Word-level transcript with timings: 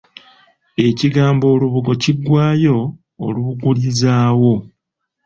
Ekigambo 0.87 1.45
olubugo 1.55 1.91
kiggwaayo 2.01 2.77
Olubugirizaawo. 3.25 4.53